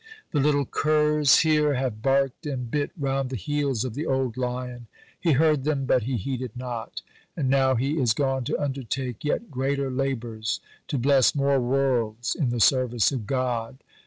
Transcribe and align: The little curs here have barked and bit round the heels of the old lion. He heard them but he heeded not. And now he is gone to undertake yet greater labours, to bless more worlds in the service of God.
The 0.31 0.39
little 0.39 0.65
curs 0.65 1.41
here 1.41 1.75
have 1.75 2.01
barked 2.01 2.47
and 2.47 2.71
bit 2.71 2.89
round 2.97 3.29
the 3.29 3.35
heels 3.35 3.85
of 3.85 3.93
the 3.93 4.07
old 4.07 4.35
lion. 4.35 4.87
He 5.19 5.33
heard 5.33 5.63
them 5.63 5.85
but 5.85 6.01
he 6.01 6.17
heeded 6.17 6.57
not. 6.57 7.03
And 7.37 7.51
now 7.51 7.75
he 7.75 7.99
is 7.99 8.13
gone 8.13 8.43
to 8.45 8.59
undertake 8.59 9.23
yet 9.23 9.51
greater 9.51 9.91
labours, 9.91 10.59
to 10.87 10.97
bless 10.97 11.35
more 11.35 11.59
worlds 11.59 12.33
in 12.33 12.49
the 12.49 12.59
service 12.59 13.11
of 13.11 13.27
God. 13.27 13.77